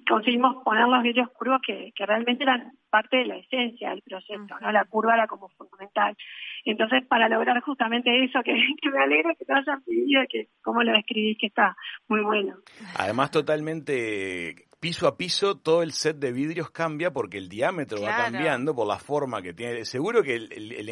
conseguimos 0.09 0.63
poner 0.65 0.87
los 0.87 1.03
vidrios 1.03 1.29
curvos 1.31 1.61
que, 1.67 1.93
que, 1.95 2.07
realmente 2.07 2.45
eran 2.45 2.73
parte 2.89 3.19
de 3.19 3.27
la 3.27 3.37
esencia 3.37 3.91
del 3.91 4.03
proyecto, 4.03 4.55
¿no? 4.61 4.71
La 4.71 4.85
curva 4.85 5.15
era 5.15 5.27
como 5.27 5.49
fundamental. 5.49 6.17
Entonces, 6.65 7.05
para 7.07 7.29
lograr 7.29 7.61
justamente 7.61 8.25
eso, 8.25 8.41
que, 8.43 8.53
me 8.91 9.03
alegra 9.03 9.35
que 9.35 9.45
te 9.45 9.53
hayan 9.53 9.83
pedido, 9.83 10.23
que 10.29 10.49
como 10.63 10.83
lo 10.83 10.93
describís, 10.93 11.39
que 11.39 11.47
está 11.47 11.77
muy 12.09 12.21
bueno. 12.23 12.57
Además, 12.97 13.31
totalmente 13.31 14.70
piso 14.81 15.07
a 15.07 15.17
piso 15.17 15.59
todo 15.59 15.83
el 15.83 15.93
set 15.93 16.17
de 16.17 16.33
vidrios 16.33 16.71
cambia 16.71 17.13
porque 17.13 17.37
el 17.37 17.49
diámetro 17.49 18.01
va 18.01 18.17
cambiando 18.17 18.75
por 18.75 18.87
la 18.87 18.99
forma 18.99 19.43
que 19.43 19.53
tiene. 19.53 19.85
Seguro 19.85 20.23
que 20.23 20.41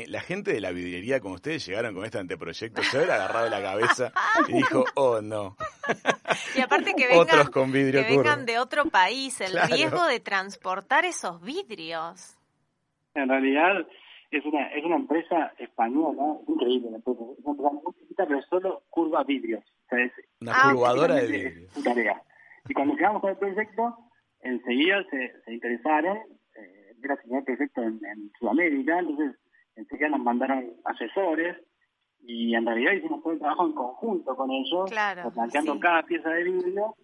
la 0.06 0.20
gente 0.20 0.52
de 0.52 0.60
la 0.60 0.70
vidriería, 0.70 1.20
como 1.20 1.34
ustedes 1.34 1.66
llegaron 1.66 1.94
con 1.94 2.04
este 2.04 2.18
anteproyecto, 2.18 2.82
se 2.82 2.98
habrá 2.98 3.14
agarrado 3.14 3.48
la 3.48 3.62
cabeza 3.62 4.12
y 4.46 4.52
dijo, 4.52 4.84
oh 4.94 5.22
no. 5.22 5.56
Y 6.54 6.60
aparte 6.60 6.94
que 6.94 7.06
vengan, 7.06 7.22
Otros 7.22 7.50
con 7.50 7.72
vidrio 7.72 8.02
que 8.02 8.16
vengan 8.16 8.44
de 8.44 8.58
otro 8.58 8.84
país, 8.84 9.40
el 9.40 9.58
riesgo 9.70 10.04
de 10.04 10.20
transportar 10.20 11.06
esos 11.06 11.40
vidrios. 11.40 12.36
En 13.14 13.28
realidad 13.28 13.86
es 14.30 14.44
una 14.44 14.68
es 14.68 14.84
una 14.84 14.96
empresa 14.96 15.54
española, 15.58 16.36
increíble, 16.46 16.88
una 16.88 16.96
empresa, 16.98 17.20
muy 17.20 17.94
chiquita, 17.98 18.26
pero 18.26 18.42
solo 18.50 18.82
curva 18.90 19.24
vidrios. 19.24 19.64
una 20.40 20.62
curvadora 20.70 21.14
de 21.14 21.26
vidrios. 21.26 21.72
Y 22.68 22.74
cuando 22.74 22.94
llegamos 22.94 23.20
con 23.20 23.30
el 23.30 23.36
proyecto, 23.36 23.96
enseguida 24.40 25.04
se, 25.10 25.32
se 25.44 25.52
interesaron, 25.52 26.18
eh, 26.56 26.94
era 27.02 27.14
el 27.14 27.20
primer 27.20 27.44
proyecto 27.44 27.82
en, 27.82 28.00
Sudamérica, 28.38 28.98
entonces 28.98 29.36
enseguida 29.76 30.08
nos 30.08 30.20
mandaron 30.20 30.74
asesores 30.84 31.56
y 32.20 32.54
en 32.54 32.66
realidad 32.66 32.92
hicimos 32.92 33.22
todo 33.22 33.32
el 33.32 33.38
trabajo 33.38 33.66
en 33.66 33.72
conjunto 33.72 34.36
con 34.36 34.50
ellos, 34.50 34.90
planteando 35.34 35.78
cada 35.78 36.02
pieza 36.02 36.30
de 36.30 36.44
vidrio 36.44 36.94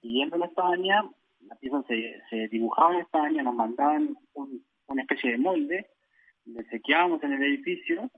y 0.00 0.20
yendo 0.20 0.42
a 0.42 0.46
España, 0.46 1.02
la 1.40 1.54
pieza 1.56 1.82
se, 1.88 2.20
se 2.30 2.48
dibujaba 2.48 2.94
en 2.94 3.00
España, 3.00 3.42
nos 3.42 3.54
mandaban 3.54 4.16
una 4.34 5.02
especie 5.02 5.32
de 5.32 5.38
molde, 5.38 5.86
le 6.46 6.64
sequeábamos 6.64 7.22
en 7.22 7.32
el 7.32 7.42
edificio 7.42 8.10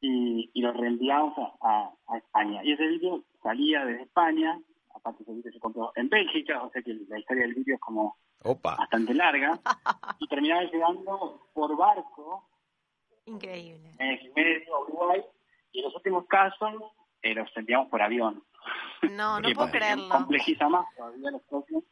y, 0.00 0.50
y 0.52 0.62
lo 0.62 0.72
reenviábamos 0.72 1.36
a, 1.60 1.90
a, 2.06 2.18
España. 2.18 2.62
Y 2.64 2.72
ese 2.72 2.86
vidrio 2.86 3.24
salía 3.42 3.84
desde 3.84 4.04
España, 4.04 4.58
aparte 4.98 5.22
ese 5.22 5.32
vídeo 5.32 5.52
se 5.52 5.60
compró 5.60 5.92
en 5.96 6.08
Bélgica, 6.08 6.62
o 6.62 6.70
sea 6.70 6.82
que 6.82 6.94
la 7.08 7.18
historia 7.18 7.44
del 7.44 7.54
vídeo 7.54 7.74
es 7.74 7.80
como 7.80 8.16
bastante 8.62 9.14
larga, 9.14 9.58
y 10.20 10.28
terminaba 10.28 10.62
llegando 10.64 11.48
por 11.52 11.76
barco. 11.76 12.48
Increíble. 13.26 13.90
En 13.98 14.32
medio, 14.34 14.80
Uruguay, 14.82 15.22
y 15.72 15.80
en 15.80 15.84
los 15.84 15.94
últimos 15.94 16.26
casos 16.26 16.74
eh, 17.22 17.34
los 17.34 17.48
enviamos 17.56 17.88
por 17.88 18.02
avión. 18.02 18.42
No, 19.10 19.40
no 19.40 19.48
puedo 19.54 19.70
creerlo. 19.70 20.08
Complejiza 20.08 20.68
más 20.68 20.86
todavía 20.96 21.30
los 21.30 21.42
propios. 21.42 21.84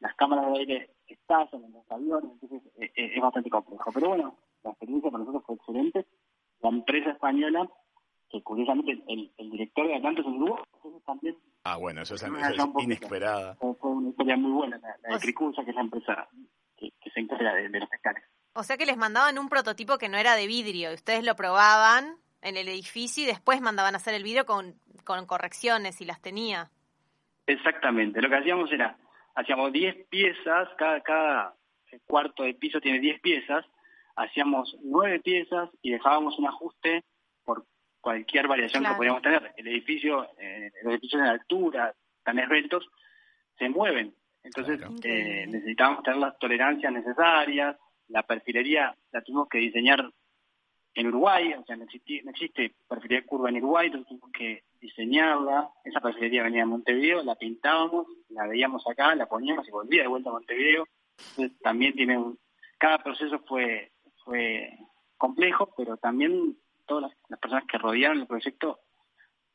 Las 0.00 0.14
cámaras 0.14 0.52
de 0.52 0.58
aire 0.60 0.90
estallan 1.06 1.64
en 1.64 1.72
los 1.72 1.90
aviones, 1.90 2.30
entonces 2.32 2.62
eh, 2.80 2.92
eh, 2.94 3.12
es 3.14 3.20
bastante 3.20 3.50
complejo. 3.50 3.90
Pero 3.92 4.08
bueno, 4.08 4.38
la 4.62 4.70
experiencia 4.70 5.10
para 5.10 5.24
nosotros 5.24 5.44
fue 5.46 5.56
excelente. 5.56 6.06
La 6.60 6.70
empresa 6.70 7.10
española 7.10 7.68
que 8.30 8.42
curiosamente 8.42 9.02
el, 9.08 9.30
el 9.38 9.50
director 9.50 9.86
de 9.86 9.96
Atlantis 9.96 10.26
es 10.26 10.32
Uruguay, 10.32 10.62
entonces 10.74 11.04
también... 11.04 11.36
Ah, 11.64 11.76
bueno, 11.76 12.02
eso 12.02 12.14
es, 12.14 12.24
inesperada. 12.78 13.54
Fue, 13.56 13.74
una 13.82 14.10
historia 14.10 14.36
muy 14.36 14.52
buena, 14.52 14.78
la, 14.78 15.14
de 15.14 15.20
Cricusa, 15.20 15.64
que 15.64 15.70
es 15.70 15.76
la 15.76 15.82
empresa 15.82 16.28
que, 16.76 16.92
se 17.12 17.20
encarga 17.20 17.54
de, 17.54 17.68
los 17.68 17.88
pescados. 17.88 18.22
O 18.54 18.62
sea 18.62 18.76
que 18.76 18.86
les 18.86 18.96
mandaban 18.96 19.38
un 19.38 19.48
prototipo 19.48 19.98
que 19.98 20.08
no 20.08 20.18
era 20.18 20.34
de 20.34 20.46
vidrio, 20.46 20.90
y 20.90 20.94
ustedes 20.94 21.24
lo 21.24 21.36
probaban 21.36 22.16
en 22.42 22.56
el 22.56 22.68
edificio 22.68 23.24
y 23.24 23.26
después 23.26 23.60
mandaban 23.60 23.94
a 23.94 23.98
hacer 23.98 24.14
el 24.14 24.22
vidrio 24.22 24.46
con, 24.46 24.74
con 25.04 25.26
correcciones, 25.26 25.96
si 25.96 26.04
las 26.04 26.20
tenía. 26.20 26.70
Exactamente, 27.46 28.20
lo 28.20 28.28
que 28.28 28.36
hacíamos 28.36 28.70
era, 28.72 28.98
hacíamos 29.34 29.72
10 29.72 30.06
piezas, 30.08 30.68
cada, 30.76 31.00
cada 31.00 31.54
cuarto 32.06 32.42
de 32.42 32.54
piso 32.54 32.80
tiene 32.80 33.00
10 33.00 33.20
piezas, 33.20 33.64
hacíamos 34.16 34.76
9 34.82 35.20
piezas 35.20 35.70
y 35.80 35.92
dejábamos 35.92 36.38
un 36.38 36.46
ajuste 36.46 37.04
cualquier 38.00 38.48
variación 38.48 38.84
que 38.84 38.94
podíamos 38.94 39.22
tener. 39.22 39.52
El 39.56 39.68
edificio, 39.68 40.28
eh, 40.38 40.70
los 40.82 40.92
edificios 40.92 41.22
en 41.22 41.28
altura, 41.28 41.94
tan 42.22 42.38
esbeltos, 42.38 42.88
se 43.58 43.68
mueven. 43.68 44.14
Entonces 44.42 44.80
eh, 45.02 45.46
necesitábamos 45.48 46.02
tener 46.02 46.20
las 46.20 46.38
tolerancias 46.38 46.92
necesarias. 46.92 47.76
La 48.08 48.22
perfilería 48.22 48.94
la 49.12 49.22
tuvimos 49.22 49.48
que 49.48 49.58
diseñar 49.58 50.10
en 50.94 51.06
Uruguay, 51.06 51.52
o 51.52 51.64
sea, 51.64 51.76
no, 51.76 51.84
existe 51.84 52.74
perfilería 52.88 53.26
curva 53.26 53.50
en 53.50 53.58
Uruguay, 53.58 53.86
entonces 53.86 54.08
tuvimos 54.08 54.32
que 54.32 54.64
diseñarla. 54.80 55.70
Esa 55.84 56.00
perfilería 56.00 56.42
venía 56.42 56.60
de 56.60 56.66
Montevideo, 56.66 57.22
la 57.22 57.36
pintábamos, 57.36 58.06
la 58.30 58.46
veíamos 58.46 58.84
acá, 58.88 59.14
la 59.14 59.26
poníamos 59.26 59.68
y 59.68 59.70
volvía 59.70 60.02
de 60.02 60.08
vuelta 60.08 60.30
a 60.30 60.34
Montevideo. 60.34 60.84
también 61.62 61.94
tiene 61.94 62.18
cada 62.78 62.98
proceso 63.02 63.40
fue 63.46 63.92
fue 64.24 64.70
complejo, 65.16 65.72
pero 65.76 65.96
también 65.96 66.56
todas 66.88 67.12
las, 67.28 67.38
personas 67.38 67.64
que 67.70 67.78
rodearon 67.78 68.20
el 68.20 68.26
proyecto 68.26 68.80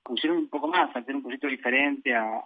pusieron 0.02 0.38
un 0.38 0.50
poco 0.50 0.68
más, 0.68 0.96
al 0.96 1.02
hacer 1.02 1.16
un 1.16 1.24
proyecto 1.24 1.48
diferente, 1.48 2.16
al, 2.16 2.38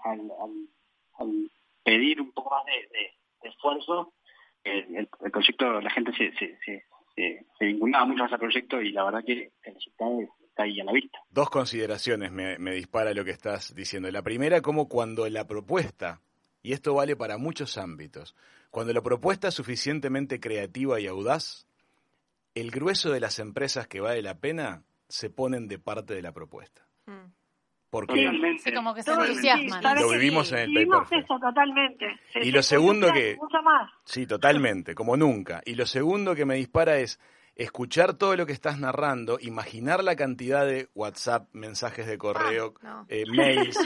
pedir 1.84 2.22
un 2.22 2.32
poco 2.32 2.50
más 2.50 2.66
de, 2.66 3.50
esfuerzo, 3.50 4.14
el, 4.64 5.08
proyecto, 5.32 5.80
la 5.80 5.90
gente 5.90 6.12
se, 6.14 6.34
se, 6.34 6.58
se, 7.16 7.66
vinculaba 7.66 8.06
mucho 8.06 8.24
a 8.24 8.28
ese 8.28 8.38
proyecto 8.38 8.82
y 8.82 8.92
la 8.92 9.06
verdad 9.06 9.24
que 9.26 9.52
el 9.64 9.74
resultado 9.74 10.20
está 10.48 10.64
ahí 10.64 10.80
a 10.80 10.84
la 10.84 10.92
vista. 10.92 11.20
Dos 11.30 11.50
consideraciones 11.50 12.32
me 12.32 12.72
dispara 12.72 13.14
lo 13.14 13.24
que 13.24 13.32
estás 13.32 13.74
diciendo. 13.76 14.10
La 14.12 14.24
primera, 14.24 14.62
como 14.62 14.90
cuando 14.90 15.30
la 15.30 15.48
propuesta, 15.48 16.22
y 16.62 16.74
esto 16.74 16.94
vale 16.94 17.16
para 17.16 17.38
muchos 17.38 17.78
ámbitos, 17.78 18.36
cuando 18.70 18.94
la 18.94 19.02
propuesta 19.02 19.48
es 19.48 19.54
suficientemente 19.54 20.40
creativa 20.40 21.00
y 21.00 21.08
audaz, 21.08 21.68
el 22.60 22.72
grueso 22.72 23.12
de 23.12 23.20
las 23.20 23.40
empresas 23.40 23.88
que 23.88 24.00
vale 24.00 24.22
la 24.22 24.40
pena 24.40 24.84
se 25.08 25.30
ponen 25.30 25.68
de 25.68 25.80
parte 25.80 26.14
de 26.14 26.22
la 26.22 26.32
propuesta. 26.32 26.86
Mm. 27.06 27.32
Porque 27.90 28.30
sí, 28.60 28.74
como 28.74 28.94
que 28.94 29.02
se 29.02 29.12
entusiasman. 29.12 29.82
lo 29.96 30.10
vivimos 30.10 30.52
en 30.52 30.60
el 30.60 30.70
vivimos 30.70 31.08
eso 31.10 31.40
totalmente. 31.40 32.20
y 32.36 32.52
lo 32.52 32.62
segundo 32.62 33.14
que 33.14 33.38
sí, 34.04 34.28
totalmente, 34.28 34.94
como 34.94 35.16
nunca. 35.16 35.62
Y 35.66 35.76
lo 35.76 35.86
segundo 35.86 36.36
que 36.36 36.46
me 36.46 36.56
dispara 36.56 36.98
es 36.98 37.18
escuchar 37.58 38.14
todo 38.14 38.36
lo 38.36 38.46
que 38.46 38.54
estás 38.54 38.80
narrando, 38.80 39.40
imaginar 39.42 40.04
la 40.04 40.16
cantidad 40.16 40.66
de 40.66 40.90
WhatsApp, 40.94 41.48
mensajes 41.54 42.06
de 42.06 42.18
correo, 42.18 42.76
ah, 42.84 43.04
eh, 43.10 43.24
mails 43.26 43.78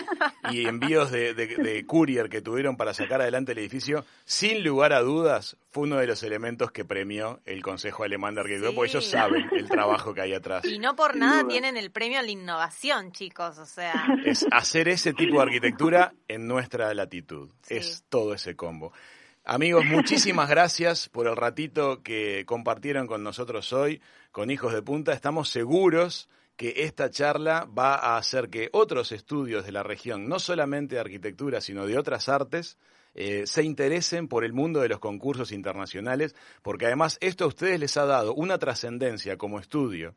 y 0.52 0.68
envíos 0.68 1.10
de, 1.10 1.86
courier 1.88 2.30
que 2.30 2.42
tuvieron 2.42 2.76
para 2.76 2.94
sacar 2.94 3.22
adelante 3.22 3.54
el 3.54 3.60
edificio, 3.60 4.06
sin 4.26 4.64
lugar 4.64 4.92
a 4.92 5.00
dudas, 5.00 5.58
fue 5.72 5.84
uno 5.84 5.98
de 5.98 6.08
los 6.08 6.22
elementos 6.24 6.72
que 6.72 6.84
premió 6.84 7.40
el 7.46 7.64
Consejo 7.64 8.04
Alemán 8.04 8.36
de 8.36 8.42
Arquitectura, 8.42 8.76
porque 8.76 8.92
ellos 8.92 9.06
saben 9.06 9.50
el 9.54 9.68
trabajo 9.70 10.14
que 10.14 10.22
hay 10.22 10.34
atrás. 10.34 10.66
Y 10.66 10.78
no 10.78 10.96
por 10.96 11.16
nada 11.16 11.48
tienen 11.48 11.78
el 11.78 11.92
premio 11.92 12.20
a 12.20 12.24
la 12.24 12.32
innovación, 12.32 13.14
chicos, 13.14 13.58
o 13.58 13.66
sea. 13.66 14.06
Es 14.26 14.46
hacer 14.52 14.90
ese 14.90 15.14
tipo 15.14 15.38
de 15.38 15.44
arquitectura 15.44 16.14
en 16.28 16.46
nuestra 16.46 16.94
latitud. 16.94 17.50
Es 17.70 18.04
todo 18.10 18.34
ese 18.34 18.56
combo. 18.56 18.92
Amigos, 19.44 19.86
muchísimas 19.86 20.50
gracias 20.50 21.10
por 21.10 21.28
el 21.28 21.36
ratito 21.36 22.04
que 22.04 22.46
compartieron 22.46 23.08
con 23.08 23.24
nosotros 23.24 23.74
hoy, 23.74 24.00
con 24.32 24.52
Hijos 24.52 24.72
de 24.72 24.84
Punta. 24.84 25.14
Estamos 25.14 25.50
seguros 25.50 26.30
que 26.56 26.84
esta 26.84 27.10
charla 27.10 27.66
va 27.66 27.96
a 27.96 28.18
hacer 28.18 28.50
que 28.50 28.70
otros 28.72 29.12
estudios 29.12 29.66
de 29.66 29.72
la 29.72 29.82
región, 29.82 30.30
no 30.30 30.38
solamente 30.38 30.94
de 30.94 31.02
arquitectura, 31.02 31.60
sino 31.60 31.88
de 31.88 31.98
otras 31.98 32.30
artes, 32.30 32.78
eh, 33.16 33.48
se 33.48 33.64
interesen 33.64 34.28
por 34.28 34.46
el 34.46 34.54
mundo 34.54 34.80
de 34.80 34.90
los 34.90 35.00
concursos 35.00 35.52
internacionales, 35.52 36.36
porque 36.62 36.86
además 36.86 37.18
esto 37.20 37.46
a 37.46 37.48
ustedes 37.48 37.80
les 37.80 37.98
ha 37.98 38.06
dado 38.06 38.36
una 38.36 38.60
trascendencia 38.60 39.38
como 39.38 39.60
estudio 39.60 40.14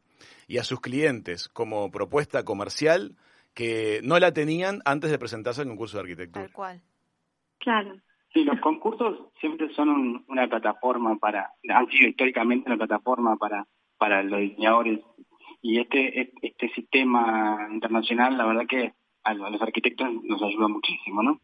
y 0.47 0.59
a 0.59 0.65
sus 0.65 0.81
clientes 0.81 1.49
como 1.49 1.91
propuesta 1.91 2.45
comercial 2.45 3.17
que 3.55 4.01
no 4.05 4.19
la 4.19 4.33
tenían 4.33 4.83
antes 4.85 5.11
de 5.11 5.19
presentarse 5.19 5.63
al 5.63 5.69
concurso 5.69 5.97
de 5.97 6.03
arquitectura. 6.03 6.45
Tal 6.45 6.53
cual. 6.53 6.83
Claro. 7.59 8.03
Sí, 8.35 8.45
los 8.45 8.61
concursos 8.61 9.29
siempre 9.41 9.73
son 9.75 10.25
una 10.27 10.49
plataforma 10.49 11.17
para, 11.17 11.53
han 11.69 11.87
sido 11.87 12.09
históricamente 12.09 12.69
una 12.69 12.77
plataforma 12.77 13.37
para, 13.37 13.67
para 13.97 14.23
los 14.25 14.41
diseñadores 14.41 15.01
y 15.63 15.81
este, 15.81 16.33
este 16.43 16.69
sistema 16.75 17.69
internacional, 17.71 18.37
la 18.37 18.45
verdad 18.45 18.67
que 18.69 18.93
a 19.23 19.33
los 19.33 19.63
arquitectos 19.63 20.07
nos 20.25 20.43
ayuda 20.43 20.69
muchísimo, 20.69 21.23
¿no? 21.23 21.41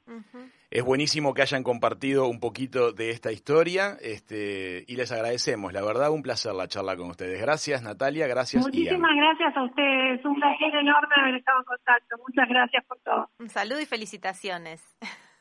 Es 0.71 0.85
buenísimo 0.85 1.33
que 1.33 1.43
hayan 1.43 1.63
compartido 1.63 2.29
un 2.29 2.39
poquito 2.39 2.93
de 2.93 3.11
esta 3.11 3.33
historia 3.33 3.97
este, 4.03 4.85
y 4.87 4.97
les 4.97 5.11
agradecemos. 5.11 5.73
La 5.73 5.83
verdad, 5.83 6.11
un 6.11 6.23
placer 6.23 6.53
la 6.53 6.69
charla 6.69 6.97
con 6.97 7.09
ustedes. 7.09 7.41
Gracias, 7.41 7.83
Natalia. 7.83 8.27
Gracias, 8.27 8.63
Muchísimas 8.63 9.17
gracias 9.17 9.57
a 9.57 9.63
ustedes. 9.65 10.25
Un 10.25 10.35
placer 10.35 10.75
enorme 10.75 11.15
haber 11.17 11.37
estado 11.37 11.61
en 11.61 11.65
contacto. 11.65 12.17
Muchas 12.19 12.49
gracias 12.49 12.85
por 12.85 12.99
todo. 12.99 13.31
Un 13.39 13.49
saludo 13.49 13.81
y 13.81 13.87
felicitaciones. 13.87 14.85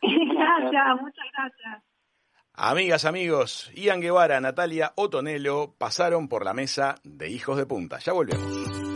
gracias, 0.34 1.02
muchas 1.02 1.26
gracias. 1.38 1.84
Amigas, 2.54 3.06
amigos, 3.06 3.72
Ian 3.74 4.02
Guevara, 4.02 4.42
Natalia 4.42 4.92
Otonelo 4.96 5.76
pasaron 5.78 6.28
por 6.28 6.44
la 6.44 6.54
mesa 6.54 6.96
de 7.04 7.30
Hijos 7.30 7.58
de 7.58 7.66
Punta. 7.66 8.00
Ya 8.00 8.12
volvemos. 8.12 8.90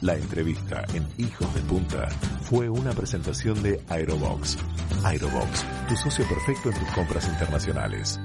La 0.00 0.16
entrevista 0.16 0.84
en 0.92 1.06
Hijos 1.16 1.54
de 1.54 1.60
Punta 1.62 2.08
fue 2.42 2.68
una 2.68 2.92
presentación 2.92 3.62
de 3.62 3.80
Aerobox. 3.88 4.58
Aerobox, 5.04 5.64
tu 5.88 5.96
socio 5.96 6.26
perfecto 6.28 6.70
en 6.70 6.78
tus 6.78 6.90
compras 6.90 7.28
internacionales. 7.28 8.20